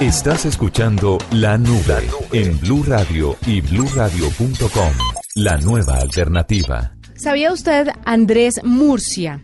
Estás 0.00 0.44
escuchando 0.44 1.16
La 1.32 1.56
Nube 1.56 2.06
en 2.32 2.58
Blue 2.60 2.82
Radio 2.86 3.36
y 3.46 3.60
bluradio.com. 3.62 4.92
La 5.36 5.56
nueva 5.58 5.94
alternativa. 5.98 6.92
¿Sabía 7.14 7.50
usted, 7.52 7.88
Andrés 8.04 8.60
Murcia, 8.62 9.42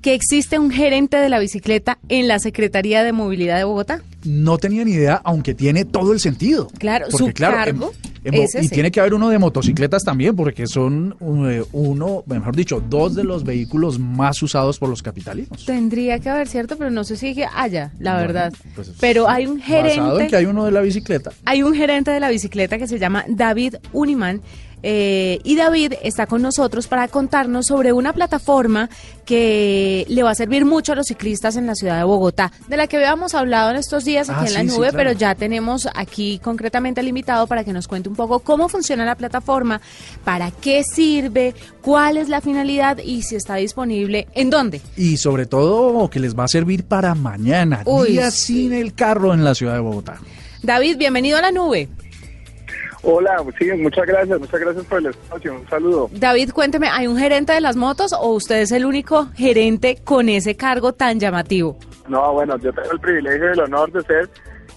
que 0.00 0.14
existe 0.14 0.58
un 0.58 0.70
gerente 0.70 1.18
de 1.18 1.28
la 1.28 1.38
bicicleta 1.38 1.98
en 2.08 2.28
la 2.28 2.38
Secretaría 2.38 3.04
de 3.04 3.12
Movilidad 3.12 3.58
de 3.58 3.64
Bogotá? 3.64 4.02
No 4.24 4.56
tenía 4.58 4.84
ni 4.84 4.92
idea, 4.92 5.20
aunque 5.22 5.54
tiene 5.54 5.84
todo 5.84 6.12
el 6.14 6.20
sentido. 6.20 6.68
Claro, 6.78 7.06
Porque, 7.10 7.26
su 7.26 7.32
claro, 7.34 7.56
cargo 7.56 7.92
en- 8.02 8.09
y 8.24 8.68
tiene 8.68 8.90
que 8.90 9.00
haber 9.00 9.14
uno 9.14 9.28
de 9.30 9.38
motocicletas 9.38 10.04
también, 10.04 10.36
porque 10.36 10.66
son 10.66 11.16
eh, 11.48 11.64
uno, 11.72 12.22
mejor 12.26 12.54
dicho, 12.54 12.82
dos 12.88 13.14
de 13.14 13.24
los 13.24 13.44
vehículos 13.44 13.98
más 13.98 14.42
usados 14.42 14.78
por 14.78 14.88
los 14.88 15.02
capitalinos. 15.02 15.64
Tendría 15.64 16.18
que 16.18 16.28
haber, 16.28 16.48
¿cierto? 16.48 16.76
Pero 16.76 16.90
no 16.90 17.04
sé 17.04 17.16
si 17.16 17.34
haya, 17.54 17.92
la 17.98 18.12
Bueno, 18.14 18.26
verdad. 18.26 18.52
pues, 18.74 18.92
Pero 19.00 19.28
hay 19.28 19.46
un 19.46 19.58
Basado 19.60 19.86
en 19.86 19.94
gerente, 19.94 20.26
que 20.28 20.36
hay 20.36 20.46
uno 20.46 20.64
de 20.64 20.70
la 20.70 20.80
bicicleta. 20.80 21.32
hay 21.44 21.62
un 21.62 21.74
gerente 21.74 22.10
de 22.10 22.20
la 22.20 22.28
bicicleta 22.30 22.78
que 22.78 22.86
se 22.86 22.98
llama 22.98 23.24
David 23.28 23.76
Uniman. 23.92 24.40
Eh, 24.82 25.40
y 25.44 25.56
David 25.56 25.94
está 26.02 26.26
con 26.26 26.42
nosotros 26.42 26.86
para 26.86 27.08
contarnos 27.08 27.66
sobre 27.66 27.92
una 27.92 28.12
plataforma 28.12 28.88
que 29.24 30.06
le 30.08 30.22
va 30.22 30.30
a 30.30 30.34
servir 30.34 30.64
mucho 30.64 30.92
a 30.92 30.96
los 30.96 31.06
ciclistas 31.06 31.56
en 31.56 31.66
la 31.66 31.74
ciudad 31.74 31.98
de 31.98 32.04
Bogotá, 32.04 32.50
de 32.68 32.76
la 32.76 32.86
que 32.86 32.96
habíamos 32.96 33.34
hablado 33.34 33.70
en 33.70 33.76
estos 33.76 34.04
días 34.04 34.28
aquí 34.28 34.44
Ah, 34.44 34.48
en 34.48 34.54
la 34.54 34.60
sí, 34.62 34.68
sí, 34.70 34.74
nube, 34.76 34.88
claro. 34.90 34.96
pero 34.96 35.12
ya 35.12 35.34
tenemos 35.34 35.88
aquí 35.94 36.40
concretamente 36.42 37.00
al 37.00 37.08
invitado 37.08 37.46
para 37.46 37.62
que 37.64 37.72
nos 37.72 37.86
cuente 37.88 38.08
un 38.08 38.16
poco 38.16 38.40
cómo 38.40 38.68
funciona 38.68 39.04
la 39.04 39.14
plataforma, 39.14 39.80
para 40.24 40.50
qué 40.50 40.82
sirve, 40.82 41.54
cuál 41.82 42.16
es 42.16 42.28
la 42.28 42.40
finalidad 42.40 42.98
y 42.98 43.22
si 43.22 43.36
está 43.36 43.56
disponible, 43.56 44.26
en 44.34 44.50
dónde. 44.50 44.80
Y 44.96 45.16
sobre 45.18 45.46
todo 45.46 46.08
que 46.10 46.18
les 46.20 46.34
va 46.36 46.44
a 46.44 46.48
servir 46.48 46.84
para 46.84 47.14
mañana, 47.14 47.82
Uy, 47.84 48.12
días 48.12 48.34
sí. 48.34 48.54
sin 48.64 48.72
el 48.72 48.94
carro 48.94 49.32
en 49.34 49.44
la 49.44 49.54
ciudad 49.54 49.74
de 49.74 49.80
Bogotá. 49.80 50.16
David, 50.62 50.96
bienvenido 50.98 51.38
a 51.38 51.42
la 51.42 51.52
nube. 51.52 51.88
Hola, 53.02 53.42
sí, 53.58 53.70
muchas 53.78 54.06
gracias, 54.06 54.38
muchas 54.38 54.60
gracias 54.60 54.84
por 54.84 54.98
el 54.98 55.06
espacio, 55.06 55.54
un 55.54 55.68
saludo. 55.68 56.10
David, 56.12 56.50
cuénteme, 56.52 56.88
¿hay 56.88 57.06
un 57.06 57.16
gerente 57.16 57.52
de 57.52 57.60
las 57.62 57.76
motos 57.76 58.12
o 58.12 58.32
usted 58.32 58.56
es 58.60 58.72
el 58.72 58.84
único 58.84 59.28
gerente 59.34 59.96
con 60.04 60.28
ese 60.28 60.54
cargo 60.56 60.92
tan 60.92 61.18
llamativo? 61.18 61.78
No, 62.08 62.32
bueno, 62.34 62.58
yo 62.58 62.72
tengo 62.72 62.92
el 62.92 63.00
privilegio 63.00 63.48
y 63.48 63.52
el 63.52 63.60
honor 63.60 63.90
de 63.92 64.02
ser 64.02 64.28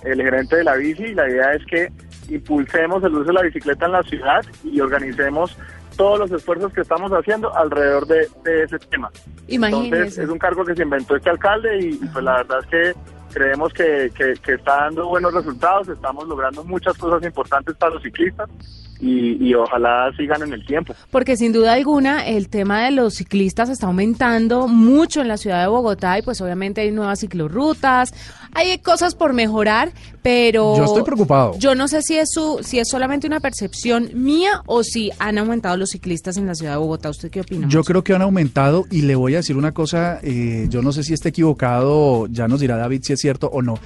el 0.03 0.21
gerente 0.21 0.55
de 0.57 0.63
la 0.63 0.75
bici 0.75 1.03
y 1.03 1.13
la 1.13 1.29
idea 1.29 1.53
es 1.53 1.65
que 1.65 1.89
impulsemos 2.29 3.03
el 3.03 3.13
uso 3.13 3.25
de 3.25 3.33
la 3.33 3.41
bicicleta 3.41 3.85
en 3.87 3.91
la 3.91 4.03
ciudad 4.03 4.41
y 4.63 4.79
organicemos 4.79 5.57
todos 5.97 6.19
los 6.19 6.31
esfuerzos 6.31 6.73
que 6.73 6.81
estamos 6.81 7.11
haciendo 7.11 7.53
alrededor 7.55 8.07
de, 8.07 8.27
de 8.43 8.63
ese 8.63 8.79
tema. 8.79 9.09
Entonces, 9.47 9.49
Imagínese. 9.55 10.23
es 10.23 10.29
un 10.29 10.39
cargo 10.39 10.63
que 10.65 10.75
se 10.75 10.83
inventó 10.83 11.15
este 11.15 11.29
alcalde 11.29 11.77
y, 11.79 11.89
y, 11.93 12.07
pues 12.11 12.23
la 12.23 12.37
verdad 12.37 12.59
es 12.61 12.67
que 12.67 12.93
creemos 13.33 13.73
que, 13.73 14.11
que- 14.15 14.33
que 14.35 14.53
está 14.53 14.85
dando 14.85 15.07
buenos 15.07 15.33
resultados, 15.33 15.87
estamos 15.89 16.27
logrando 16.27 16.63
muchas 16.63 16.97
cosas 16.97 17.23
importantes 17.23 17.75
para 17.75 17.93
los 17.95 18.03
ciclistas 18.03 18.49
y, 18.99 19.45
y 19.45 19.53
ojalá 19.53 20.11
sigan 20.17 20.43
en 20.43 20.53
el 20.53 20.65
tiempo. 20.65 20.93
Porque 21.11 21.35
sin 21.37 21.51
duda 21.51 21.73
alguna 21.73 22.25
el 22.25 22.49
tema 22.49 22.85
de 22.85 22.91
los 22.91 23.15
ciclistas 23.15 23.69
está 23.69 23.87
aumentando 23.87 24.67
mucho 24.67 25.21
en 25.21 25.27
la 25.27 25.37
ciudad 25.37 25.61
de 25.61 25.67
Bogotá 25.67 26.19
y 26.19 26.21
pues 26.21 26.39
obviamente 26.41 26.81
hay 26.81 26.91
nuevas 26.91 27.19
ciclorrutas, 27.19 28.13
hay 28.53 28.77
cosas 28.79 29.15
por 29.15 29.33
mejorar, 29.33 29.91
pero 30.21 30.77
Yo 30.77 30.85
estoy 30.85 31.03
preocupado. 31.03 31.57
Yo 31.57 31.75
no 31.75 31.87
sé 31.87 32.01
si 32.01 32.17
es 32.17 32.29
su, 32.31 32.59
si 32.63 32.79
es 32.79 32.87
solamente 32.87 33.27
una 33.27 33.39
percepción 33.39 34.09
mía 34.13 34.61
o 34.65 34.83
si 34.83 35.11
han 35.19 35.37
aumentado 35.37 35.75
los 35.77 35.89
ciclistas 35.89 36.37
en 36.37 36.45
la 36.45 36.55
ciudad 36.55 36.73
de 36.73 36.77
Bogotá. 36.77 37.09
¿Usted 37.09 37.29
qué 37.29 37.41
opina? 37.41 37.67
Yo 37.67 37.83
creo 37.83 38.03
que 38.03 38.13
han 38.13 38.21
aumentado 38.21 38.85
y 38.89 39.01
le 39.01 39.15
voy 39.15 39.33
a 39.33 39.37
decir 39.37 39.57
una 39.57 39.71
cosa, 39.71 40.19
eh, 40.23 40.67
yo 40.69 40.81
no 40.81 40.91
sé 40.91 41.03
si 41.03 41.13
está 41.13 41.29
equivocado, 41.29 42.27
ya 42.27 42.47
nos 42.47 42.59
dirá 42.59 42.77
David 42.77 43.01
si 43.03 43.13
es 43.13 43.19
cierto 43.19 43.47
o 43.47 43.61
no. 43.61 43.79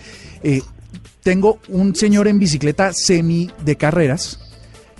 Eh, 0.43 0.61
tengo 1.23 1.59
un 1.69 1.95
señor 1.95 2.27
en 2.27 2.39
bicicleta 2.39 2.93
semi 2.93 3.49
de 3.65 3.75
carreras 3.75 4.46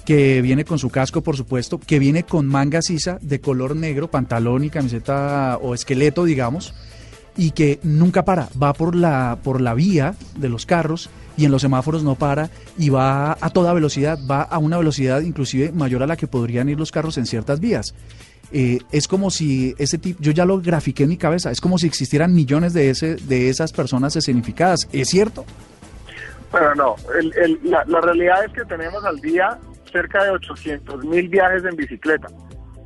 que 0.07 0.41
viene 0.41 0.63
con 0.63 0.79
su 0.79 0.90
casco, 0.90 1.19
por 1.22 1.35
supuesto, 1.35 1.79
que 1.85 2.00
viene 2.00 2.23
con 2.23 2.47
manga 2.47 2.81
sisa 2.81 3.19
de 3.22 3.41
color 3.41 3.75
negro, 3.75 4.09
pantalón 4.09 4.63
y 4.63 4.69
camiseta 4.69 5.57
o 5.62 5.73
esqueleto, 5.73 6.23
digamos, 6.23 6.73
y 7.35 7.51
que 7.51 7.81
nunca 7.84 8.23
para, 8.23 8.47
va 8.62 8.72
por 8.72 8.95
la, 8.95 9.38
por 9.44 9.59
la 9.59 9.73
vía 9.73 10.16
de 10.38 10.47
los 10.47 10.66
carros 10.66 11.09
y 11.35 11.44
en 11.44 11.51
los 11.51 11.62
semáforos 11.62 12.03
no 12.03 12.16
para 12.16 12.50
y 12.78 12.88
va 12.90 13.34
a 13.41 13.50
toda 13.50 13.73
velocidad, 13.73 14.18
va 14.31 14.44
a 14.44 14.59
una 14.59 14.78
velocidad 14.78 15.19
inclusive 15.19 15.73
mayor 15.73 16.01
a 16.03 16.07
la 16.07 16.16
que 16.16 16.25
podrían 16.25 16.69
ir 16.69 16.79
los 16.79 16.94
carros 16.94 17.18
en 17.18 17.25
ciertas 17.25 17.59
vías. 17.59 17.94
Eh, 18.53 18.79
es 18.94 19.09
como 19.09 19.29
si 19.29 19.75
ese 19.78 19.97
tipo, 19.97 20.22
yo 20.22 20.31
ya 20.31 20.45
lo 20.45 20.62
grafiqué 20.62 21.03
en 21.03 21.09
mi 21.09 21.18
cabeza, 21.18 21.51
es 21.51 21.59
como 21.59 21.78
si 21.78 21.85
existieran 21.85 22.34
millones 22.34 22.72
de, 22.74 22.89
ese, 22.91 23.18
de 23.18 23.50
esas 23.50 23.74
personas 23.74 24.16
escenificadas, 24.16 24.88
¿es 24.94 25.09
cierto? 25.09 25.44
Pero 26.50 26.74
no, 26.75 26.95
el- 27.19 27.59
la, 27.66 27.84
la 27.85 28.00
realidad 28.00 28.45
es 28.45 28.53
que 28.53 28.63
tenemos 28.63 29.03
al 29.03 29.18
día 29.19 29.59
cerca 29.97 30.23
de 30.23 30.29
800 30.31 31.05
mil 31.05 31.27
viajes 31.27 31.63
en 31.65 31.75
bicicleta. 31.75 32.27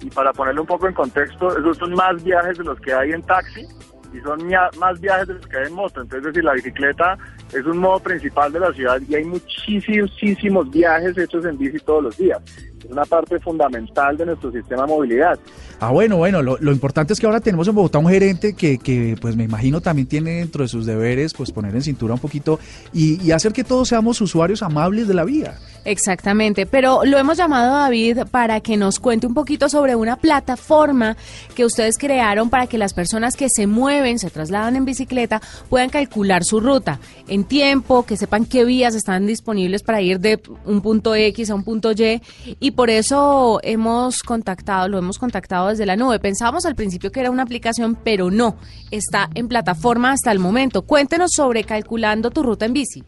Y 0.01 0.09
para 0.09 0.31
ponerlo 0.31 0.61
un 0.61 0.67
poco 0.67 0.87
en 0.87 0.93
contexto, 0.93 1.57
esos 1.57 1.77
son 1.77 1.93
más 1.93 2.23
viajes 2.23 2.57
de 2.57 2.63
los 2.63 2.79
que 2.79 2.93
hay 2.93 3.11
en 3.11 3.21
taxi 3.23 3.67
y 4.13 4.19
son 4.21 4.39
más 4.79 4.99
viajes 4.99 5.27
de 5.27 5.33
los 5.35 5.47
que 5.47 5.57
hay 5.57 5.67
en 5.67 5.73
moto. 5.73 6.01
Entonces, 6.01 6.27
es 6.27 6.33
decir, 6.33 6.43
la 6.43 6.53
bicicleta 6.53 7.17
es 7.53 7.65
un 7.65 7.77
modo 7.77 7.99
principal 7.99 8.51
de 8.51 8.59
la 8.59 8.73
ciudad 8.73 8.99
y 9.07 9.15
hay 9.15 9.23
muchísimos 9.25 10.71
viajes 10.71 11.17
hechos 11.17 11.45
en 11.45 11.57
bici 11.57 11.77
todos 11.79 12.03
los 12.03 12.17
días. 12.17 12.39
Es 12.79 12.89
una 12.89 13.05
parte 13.05 13.39
fundamental 13.39 14.17
de 14.17 14.25
nuestro 14.25 14.51
sistema 14.51 14.83
de 14.83 14.87
movilidad. 14.87 15.37
Ah, 15.79 15.91
bueno, 15.91 16.17
bueno, 16.17 16.41
lo, 16.41 16.57
lo 16.59 16.71
importante 16.71 17.13
es 17.13 17.19
que 17.19 17.25
ahora 17.25 17.39
tenemos 17.39 17.67
en 17.67 17.75
Bogotá 17.75 17.99
un 17.99 18.07
gerente 18.07 18.55
que, 18.55 18.77
que, 18.79 19.15
pues 19.21 19.35
me 19.35 19.43
imagino 19.43 19.81
también 19.81 20.07
tiene 20.07 20.39
dentro 20.39 20.63
de 20.63 20.67
sus 20.67 20.85
deberes, 20.85 21.33
pues 21.33 21.51
poner 21.51 21.75
en 21.75 21.81
cintura 21.81 22.15
un 22.15 22.19
poquito 22.19 22.59
y, 22.93 23.21
y 23.21 23.31
hacer 23.31 23.53
que 23.53 23.63
todos 23.63 23.87
seamos 23.87 24.19
usuarios 24.21 24.63
amables 24.63 25.07
de 25.07 25.13
la 25.13 25.23
vía. 25.23 25.55
Exactamente, 25.83 26.67
pero 26.67 27.01
lo 27.05 27.17
hemos 27.17 27.37
llamado 27.37 27.75
a 27.75 27.79
David 27.79 28.19
para 28.29 28.59
que 28.59 28.77
nos 28.77 28.99
cuente 28.99 29.25
un 29.25 29.33
poquito 29.33 29.67
sobre 29.67 29.95
una 29.95 30.15
plataforma 30.15 31.17
que 31.55 31.65
ustedes 31.65 31.97
crearon 31.97 32.51
para 32.51 32.67
que 32.67 32.77
las 32.77 32.93
personas 32.93 33.35
que 33.35 33.49
se 33.49 33.65
mueven, 33.65 34.19
se 34.19 34.29
trasladan 34.29 34.75
en 34.75 34.85
bicicleta, 34.85 35.41
puedan 35.69 35.89
calcular 35.89 36.43
su 36.43 36.59
ruta 36.59 36.99
en 37.27 37.45
tiempo, 37.45 38.05
que 38.05 38.15
sepan 38.15 38.45
qué 38.45 38.63
vías 38.63 38.93
están 38.93 39.25
disponibles 39.25 39.81
para 39.81 40.01
ir 40.01 40.19
de 40.19 40.39
un 40.65 40.81
punto 40.81 41.15
X 41.15 41.49
a 41.49 41.55
un 41.55 41.63
punto 41.63 41.91
Y 41.93 42.21
y 42.59 42.71
por 42.71 42.91
eso 42.91 43.59
hemos 43.63 44.21
contactado, 44.21 44.87
lo 44.87 44.99
hemos 44.99 45.17
contactado 45.17 45.69
desde 45.69 45.87
la 45.87 45.95
nube. 45.95 46.19
Pensábamos 46.19 46.65
al 46.67 46.75
principio 46.75 47.11
que 47.11 47.21
era 47.21 47.31
una 47.31 47.43
aplicación, 47.43 47.95
pero 47.95 48.29
no, 48.29 48.55
está 48.91 49.29
en 49.33 49.47
plataforma 49.47 50.11
hasta 50.11 50.31
el 50.31 50.37
momento. 50.37 50.83
Cuéntenos 50.83 51.31
sobre 51.33 51.63
calculando 51.63 52.29
tu 52.29 52.43
ruta 52.43 52.65
en 52.65 52.73
bici. 52.73 53.03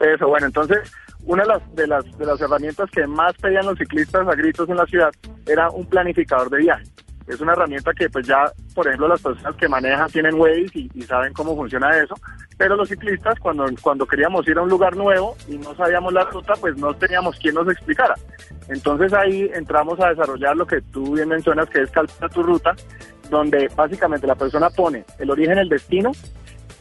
Eso, 0.00 0.28
bueno, 0.28 0.46
entonces 0.46 0.92
una 1.26 1.42
de 1.42 1.48
las, 1.48 1.74
de 1.74 1.86
las, 1.86 2.18
de 2.18 2.26
las 2.26 2.40
herramientas 2.40 2.90
que 2.90 3.06
más 3.06 3.32
pedían 3.34 3.66
los 3.66 3.78
ciclistas 3.78 4.26
a 4.26 4.34
gritos 4.34 4.68
en 4.68 4.76
la 4.76 4.86
ciudad 4.86 5.10
era 5.46 5.70
un 5.70 5.86
planificador 5.86 6.50
de 6.50 6.58
viaje. 6.58 6.84
Es 7.26 7.40
una 7.40 7.52
herramienta 7.52 7.92
que 7.94 8.10
pues 8.10 8.26
ya, 8.26 8.52
por 8.74 8.86
ejemplo, 8.86 9.08
las 9.08 9.22
personas 9.22 9.56
que 9.56 9.66
manejan 9.66 10.10
tienen 10.10 10.34
Waze 10.34 10.70
y, 10.74 10.90
y 10.94 11.02
saben 11.02 11.32
cómo 11.32 11.56
funciona 11.56 11.98
eso, 11.98 12.14
pero 12.58 12.76
los 12.76 12.88
ciclistas 12.88 13.38
cuando, 13.40 13.64
cuando 13.80 14.06
queríamos 14.06 14.46
ir 14.46 14.58
a 14.58 14.62
un 14.62 14.68
lugar 14.68 14.94
nuevo 14.94 15.34
y 15.48 15.56
no 15.56 15.74
sabíamos 15.74 16.12
la 16.12 16.24
ruta, 16.24 16.52
pues 16.60 16.76
no 16.76 16.94
teníamos 16.94 17.38
quien 17.38 17.54
nos 17.54 17.68
explicara. 17.68 18.14
Entonces 18.68 19.12
ahí 19.14 19.50
entramos 19.54 19.98
a 20.00 20.10
desarrollar 20.10 20.56
lo 20.56 20.66
que 20.66 20.82
tú 20.82 21.14
bien 21.14 21.28
mencionas, 21.28 21.68
que 21.70 21.82
es 21.82 21.90
calcular 21.90 22.30
tu 22.30 22.42
ruta, 22.42 22.74
donde 23.30 23.70
básicamente 23.74 24.26
la 24.26 24.34
persona 24.34 24.68
pone 24.68 25.04
el 25.18 25.30
origen, 25.30 25.58
el 25.58 25.68
destino, 25.68 26.12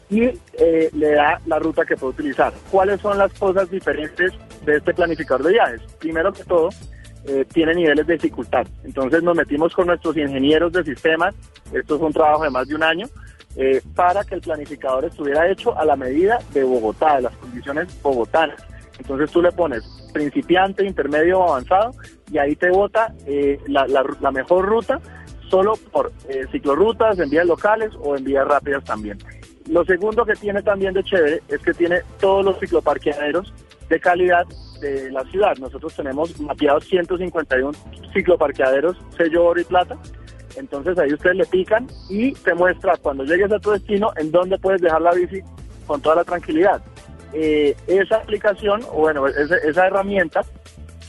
y 0.09 0.23
eh, 0.53 0.89
le 0.93 1.11
da 1.11 1.39
la 1.45 1.59
ruta 1.59 1.85
que 1.85 1.95
puede 1.97 2.13
utilizar. 2.13 2.53
¿Cuáles 2.71 3.01
son 3.01 3.17
las 3.17 3.33
cosas 3.33 3.69
diferentes 3.69 4.31
de 4.65 4.77
este 4.77 4.93
planificador 4.93 5.43
de 5.43 5.53
viajes? 5.53 5.81
Primero 5.99 6.31
que 6.31 6.43
todo, 6.43 6.69
eh, 7.25 7.45
tiene 7.53 7.73
niveles 7.73 8.05
de 8.05 8.13
dificultad. 8.13 8.67
Entonces 8.83 9.23
nos 9.23 9.35
metimos 9.35 9.73
con 9.73 9.87
nuestros 9.87 10.15
ingenieros 10.17 10.71
de 10.73 10.83
sistemas, 10.83 11.33
esto 11.71 11.95
es 11.95 12.01
un 12.01 12.13
trabajo 12.13 12.43
de 12.43 12.49
más 12.49 12.67
de 12.67 12.75
un 12.75 12.83
año, 12.83 13.07
eh, 13.55 13.81
para 13.95 14.23
que 14.23 14.35
el 14.35 14.41
planificador 14.41 15.05
estuviera 15.05 15.49
hecho 15.49 15.77
a 15.77 15.85
la 15.85 15.95
medida 15.95 16.39
de 16.53 16.63
Bogotá, 16.63 17.15
de 17.17 17.21
las 17.23 17.37
condiciones 17.37 17.87
bogotanas. 18.01 18.59
Entonces 18.99 19.31
tú 19.31 19.41
le 19.41 19.51
pones 19.51 19.83
principiante, 20.13 20.85
intermedio 20.85 21.39
o 21.39 21.49
avanzado 21.49 21.91
y 22.31 22.37
ahí 22.37 22.55
te 22.55 22.69
vota 22.69 23.13
eh, 23.25 23.59
la, 23.67 23.87
la- 23.87 24.05
la 24.21 24.31
mejor 24.31 24.65
ruta 24.65 24.99
solo 25.49 25.73
por 25.91 26.11
eh, 26.29 26.45
ciclorrutas, 26.51 27.17
en 27.19 27.29
vías 27.29 27.45
locales 27.45 27.91
o 28.01 28.15
en 28.17 28.23
vías 28.23 28.47
rápidas 28.47 28.83
también. 28.83 29.17
Lo 29.69 29.85
segundo 29.85 30.25
que 30.25 30.33
tiene 30.33 30.61
también 30.61 30.93
de 30.93 31.03
chévere 31.03 31.41
es 31.47 31.59
que 31.59 31.73
tiene 31.73 32.01
todos 32.19 32.43
los 32.43 32.59
cicloparqueaderos 32.59 33.53
de 33.89 33.99
calidad 33.99 34.45
de 34.81 35.11
la 35.11 35.23
ciudad. 35.25 35.55
Nosotros 35.57 35.95
tenemos 35.95 36.39
mapeados 36.39 36.85
151 36.85 37.71
cicloparqueaderos 38.13 38.97
sello 39.17 39.45
oro 39.45 39.61
y 39.61 39.63
plata. 39.63 39.97
Entonces 40.55 40.97
ahí 40.99 41.11
ustedes 41.13 41.37
le 41.37 41.45
pican 41.45 41.87
y 42.09 42.33
te 42.33 42.53
muestra 42.53 42.97
cuando 42.97 43.23
llegues 43.23 43.51
a 43.51 43.59
tu 43.59 43.71
destino 43.71 44.11
en 44.17 44.31
dónde 44.31 44.59
puedes 44.59 44.81
dejar 44.81 45.01
la 45.01 45.13
bici 45.13 45.41
con 45.87 45.99
toda 46.01 46.17
la 46.17 46.23
tranquilidad. 46.23 46.79
Eh, 47.33 47.75
esa 47.87 48.17
aplicación, 48.17 48.83
o 48.91 48.99
bueno, 48.99 49.25
esa, 49.27 49.57
esa 49.57 49.87
herramienta 49.87 50.41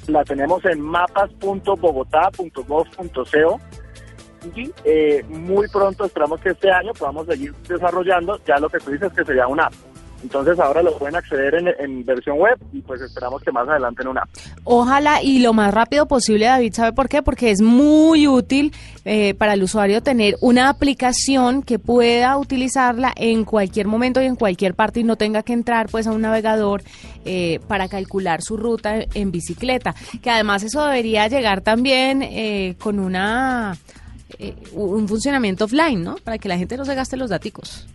la 0.06 0.24
tenemos 0.24 0.64
en 0.64 0.80
mapas.bogotá.gov.co 0.80 3.60
y 4.54 4.72
eh, 4.84 5.24
muy 5.28 5.68
pronto 5.68 6.04
esperamos 6.04 6.40
que 6.40 6.50
este 6.50 6.70
año 6.70 6.92
podamos 6.92 7.26
seguir 7.26 7.54
desarrollando 7.68 8.38
ya 8.46 8.58
lo 8.58 8.68
que 8.68 8.78
tú 8.78 8.90
dices 8.90 9.12
que 9.12 9.24
sería 9.24 9.46
una 9.46 9.66
app. 9.66 9.74
Entonces 10.24 10.58
ahora 10.58 10.82
lo 10.82 10.96
pueden 10.96 11.16
acceder 11.16 11.54
en, 11.54 11.68
en, 11.78 12.02
versión 12.02 12.38
web 12.38 12.56
y 12.72 12.80
pues 12.80 13.02
esperamos 13.02 13.42
que 13.42 13.52
más 13.52 13.68
adelante 13.68 14.00
en 14.00 14.08
una 14.08 14.22
app. 14.22 14.30
Ojalá 14.64 15.22
y 15.22 15.40
lo 15.40 15.52
más 15.52 15.72
rápido 15.72 16.08
posible, 16.08 16.46
David, 16.46 16.72
¿sabe 16.72 16.94
por 16.94 17.10
qué? 17.10 17.22
Porque 17.22 17.50
es 17.50 17.60
muy 17.60 18.26
útil 18.26 18.72
eh, 19.04 19.34
para 19.34 19.52
el 19.52 19.62
usuario 19.62 20.02
tener 20.02 20.36
una 20.40 20.70
aplicación 20.70 21.62
que 21.62 21.78
pueda 21.78 22.38
utilizarla 22.38 23.12
en 23.16 23.44
cualquier 23.44 23.86
momento 23.86 24.22
y 24.22 24.24
en 24.24 24.36
cualquier 24.36 24.74
parte 24.74 25.00
y 25.00 25.04
no 25.04 25.16
tenga 25.16 25.42
que 25.42 25.52
entrar 25.52 25.90
pues 25.90 26.06
a 26.06 26.12
un 26.12 26.22
navegador 26.22 26.82
eh, 27.26 27.60
para 27.68 27.88
calcular 27.88 28.40
su 28.40 28.56
ruta 28.56 29.00
en 29.12 29.30
bicicleta. 29.30 29.94
Que 30.22 30.30
además 30.30 30.62
eso 30.62 30.82
debería 30.82 31.28
llegar 31.28 31.60
también 31.60 32.74
con 32.78 32.98
una 32.98 33.76
un 34.72 35.08
funcionamiento 35.08 35.64
offline, 35.64 36.02
¿no? 36.02 36.16
Para 36.16 36.38
que 36.38 36.48
la 36.48 36.56
gente 36.56 36.76
no 36.76 36.84
se 36.84 36.94
gaste 36.94 37.16
los 37.16 37.30
daticos. 37.30 37.86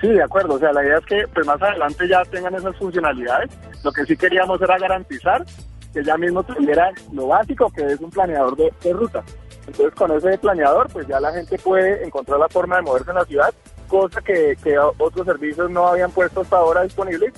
Sí, 0.00 0.08
de 0.08 0.22
acuerdo. 0.22 0.54
O 0.54 0.58
sea, 0.58 0.72
la 0.72 0.84
idea 0.84 0.98
es 0.98 1.06
que 1.06 1.24
pues 1.34 1.46
más 1.46 1.60
adelante 1.60 2.08
ya 2.08 2.22
tengan 2.24 2.54
esas 2.54 2.76
funcionalidades. 2.76 3.50
Lo 3.82 3.92
que 3.92 4.04
sí 4.04 4.16
queríamos 4.16 4.60
era 4.62 4.78
garantizar 4.78 5.44
que 5.92 6.04
ya 6.04 6.16
mismo 6.16 6.42
tuviera 6.42 6.90
lo 7.12 7.28
básico, 7.28 7.70
que 7.70 7.84
es 7.84 8.00
un 8.00 8.10
planeador 8.10 8.56
de, 8.56 8.72
de, 8.82 8.92
ruta. 8.92 9.24
Entonces, 9.66 9.94
con 9.94 10.12
ese 10.12 10.38
planeador, 10.38 10.88
pues 10.92 11.06
ya 11.06 11.18
la 11.18 11.32
gente 11.32 11.58
puede 11.58 12.04
encontrar 12.04 12.38
la 12.38 12.48
forma 12.48 12.76
de 12.76 12.82
moverse 12.82 13.10
en 13.10 13.16
la 13.16 13.24
ciudad, 13.24 13.54
cosa 13.86 14.20
que 14.20 14.56
otros 14.98 15.26
servicios 15.26 15.70
no 15.70 15.88
habían 15.88 16.10
puesto 16.10 16.42
hasta 16.42 16.56
ahora 16.56 16.82
disponibles. 16.82 17.32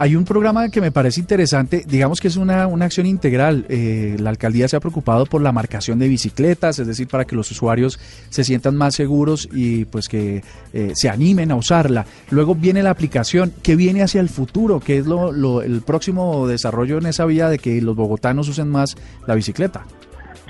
Hay 0.00 0.14
un 0.14 0.24
programa 0.24 0.68
que 0.68 0.80
me 0.80 0.92
parece 0.92 1.18
interesante, 1.18 1.82
digamos 1.84 2.20
que 2.20 2.28
es 2.28 2.36
una, 2.36 2.68
una 2.68 2.84
acción 2.84 3.04
integral. 3.04 3.66
Eh, 3.68 4.16
la 4.20 4.30
alcaldía 4.30 4.68
se 4.68 4.76
ha 4.76 4.80
preocupado 4.80 5.26
por 5.26 5.42
la 5.42 5.50
marcación 5.50 5.98
de 5.98 6.06
bicicletas, 6.06 6.78
es 6.78 6.86
decir, 6.86 7.08
para 7.08 7.24
que 7.24 7.34
los 7.34 7.50
usuarios 7.50 7.98
se 8.30 8.44
sientan 8.44 8.76
más 8.76 8.94
seguros 8.94 9.48
y 9.52 9.86
pues 9.86 10.08
que 10.08 10.44
eh, 10.72 10.92
se 10.94 11.08
animen 11.08 11.50
a 11.50 11.56
usarla. 11.56 12.06
Luego 12.30 12.54
viene 12.54 12.80
la 12.84 12.90
aplicación, 12.90 13.52
que 13.60 13.74
viene 13.74 14.04
hacia 14.04 14.20
el 14.20 14.28
futuro? 14.28 14.78
¿Qué 14.78 14.98
es 14.98 15.06
lo, 15.06 15.32
lo, 15.32 15.62
el 15.62 15.82
próximo 15.82 16.46
desarrollo 16.46 16.98
en 16.98 17.06
esa 17.06 17.24
vía 17.24 17.48
de 17.48 17.58
que 17.58 17.82
los 17.82 17.96
bogotanos 17.96 18.48
usen 18.48 18.68
más 18.68 18.96
la 19.26 19.34
bicicleta? 19.34 19.84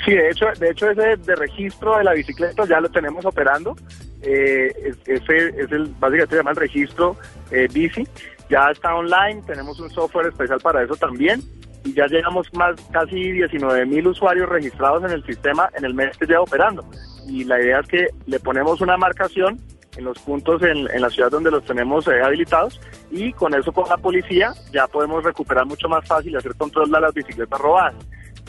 Sí, 0.04 0.12
de 0.12 0.28
hecho, 0.28 0.44
de 0.60 0.70
hecho 0.70 0.90
ese 0.90 1.16
de 1.16 1.34
registro 1.36 1.96
de 1.96 2.04
la 2.04 2.12
bicicleta 2.12 2.66
ya 2.66 2.80
lo 2.80 2.90
tenemos 2.90 3.24
operando. 3.24 3.74
Eh, 4.20 4.92
ese 5.06 5.48
es 5.56 5.72
el, 5.72 5.86
básicamente 5.98 6.30
se 6.30 6.36
llama 6.36 6.50
el 6.50 6.56
registro 6.56 7.16
eh, 7.50 7.66
bici 7.72 8.06
ya 8.48 8.70
está 8.70 8.94
online, 8.94 9.42
tenemos 9.46 9.78
un 9.80 9.90
software 9.90 10.28
especial 10.28 10.60
para 10.60 10.82
eso 10.82 10.96
también 10.96 11.42
y 11.84 11.92
ya 11.92 12.06
llegamos 12.06 12.52
más 12.54 12.80
casi 12.90 13.32
19 13.32 13.86
mil 13.86 14.06
usuarios 14.08 14.48
registrados 14.48 15.04
en 15.04 15.10
el 15.10 15.24
sistema 15.24 15.70
en 15.76 15.84
el 15.84 15.94
mes 15.94 16.16
que 16.16 16.26
lleva 16.26 16.42
operando. 16.42 16.84
Y 17.26 17.44
la 17.44 17.60
idea 17.60 17.80
es 17.80 17.88
que 17.88 18.08
le 18.26 18.40
ponemos 18.40 18.80
una 18.80 18.96
marcación 18.96 19.60
en 19.96 20.04
los 20.04 20.18
puntos 20.20 20.62
en, 20.62 20.88
en 20.90 21.02
la 21.02 21.10
ciudad 21.10 21.30
donde 21.30 21.50
los 21.50 21.64
tenemos 21.64 22.06
eh, 22.06 22.22
habilitados 22.22 22.80
y 23.10 23.32
con 23.32 23.52
eso 23.54 23.72
con 23.72 23.88
la 23.88 23.96
policía 23.96 24.54
ya 24.72 24.86
podemos 24.86 25.24
recuperar 25.24 25.66
mucho 25.66 25.88
más 25.88 26.06
fácil 26.06 26.32
y 26.32 26.36
hacer 26.36 26.54
control 26.54 26.90
de 26.90 27.00
las 27.00 27.12
bicicletas 27.12 27.60
robadas. 27.60 27.94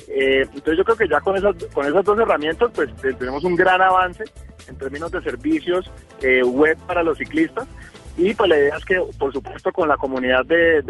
Eh, 0.07 0.41
entonces 0.41 0.77
yo 0.77 0.83
creo 0.83 0.97
que 0.97 1.07
ya 1.07 1.19
con 1.21 1.35
esas, 1.35 1.55
con 1.73 1.85
esas 1.85 2.03
dos 2.05 2.19
herramientas 2.19 2.71
pues 2.73 2.89
tenemos 3.17 3.43
un 3.43 3.55
gran 3.55 3.81
avance 3.81 4.23
en 4.67 4.77
términos 4.77 5.11
de 5.11 5.21
servicios 5.21 5.91
eh, 6.21 6.43
web 6.43 6.77
para 6.87 7.03
los 7.03 7.17
ciclistas 7.17 7.67
y 8.19 8.33
pues 8.33 8.49
la 8.49 8.57
idea 8.57 8.75
es 8.75 8.83
que, 8.83 9.01
por 9.17 9.31
supuesto, 9.31 9.71
con 9.71 9.87
la 9.87 9.95
comunidad 9.95 10.45
de, 10.45 10.83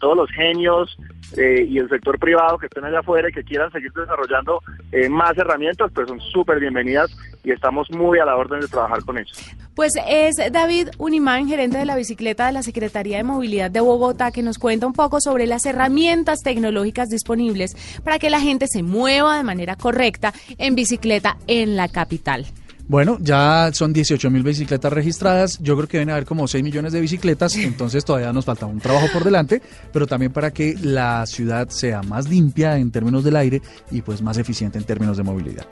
todos 0.00 0.16
los 0.16 0.30
genios 0.30 0.96
eh, 1.36 1.66
y 1.68 1.78
el 1.78 1.88
sector 1.90 2.18
privado 2.18 2.56
que 2.56 2.66
estén 2.66 2.84
allá 2.84 3.00
afuera 3.00 3.28
y 3.28 3.32
que 3.32 3.44
quieran 3.44 3.70
seguir 3.70 3.92
desarrollando 3.92 4.60
eh, 4.90 5.08
más 5.10 5.36
herramientas, 5.36 5.90
pues 5.94 6.08
son 6.08 6.18
súper 6.20 6.60
bienvenidas 6.60 7.14
y 7.44 7.50
estamos 7.50 7.90
muy 7.90 8.18
a 8.18 8.24
la 8.24 8.36
orden 8.36 8.60
de 8.60 8.68
trabajar 8.68 9.04
con 9.04 9.18
ellos. 9.18 9.38
Pues 9.74 9.92
es 10.08 10.36
David 10.50 10.88
Unimán, 10.96 11.46
gerente 11.46 11.76
de 11.76 11.84
la 11.84 11.96
bicicleta 11.96 12.46
de 12.46 12.52
la 12.52 12.62
Secretaría 12.62 13.18
de 13.18 13.24
Movilidad 13.24 13.70
de 13.70 13.80
Bogotá, 13.80 14.30
que 14.30 14.42
nos 14.42 14.58
cuenta 14.58 14.86
un 14.86 14.94
poco 14.94 15.20
sobre 15.20 15.46
las 15.46 15.66
herramientas 15.66 16.40
tecnológicas 16.42 17.08
disponibles 17.08 17.76
para 18.02 18.18
que 18.18 18.30
la 18.30 18.40
gente 18.40 18.66
se 18.66 18.82
mueva 18.82 19.36
de 19.36 19.42
manera 19.42 19.76
correcta 19.76 20.32
en 20.56 20.74
bicicleta 20.74 21.36
en 21.46 21.76
la 21.76 21.88
capital. 21.88 22.46
Bueno, 22.88 23.18
ya 23.20 23.70
son 23.72 23.92
18 23.92 24.30
mil 24.30 24.42
bicicletas 24.42 24.92
registradas. 24.92 25.58
Yo 25.60 25.76
creo 25.76 25.88
que 25.88 25.98
deben 25.98 26.10
haber 26.10 26.24
como 26.24 26.46
6 26.46 26.62
millones 26.62 26.92
de 26.92 27.00
bicicletas, 27.00 27.56
entonces 27.56 28.04
todavía 28.04 28.32
nos 28.32 28.44
falta 28.44 28.66
un 28.66 28.80
trabajo 28.80 29.06
por 29.12 29.24
delante, 29.24 29.62
pero 29.92 30.06
también 30.06 30.32
para 30.32 30.50
que 30.50 30.76
la 30.82 31.24
ciudad 31.26 31.68
sea 31.68 32.02
más 32.02 32.28
limpia 32.28 32.78
en 32.78 32.90
términos 32.90 33.24
del 33.24 33.36
aire 33.36 33.62
y 33.90 34.02
pues 34.02 34.22
más 34.22 34.38
eficiente 34.38 34.78
en 34.78 34.84
términos 34.84 35.16
de 35.16 35.22
movilidad. 35.22 35.66